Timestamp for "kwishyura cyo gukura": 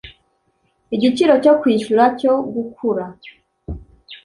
1.59-3.05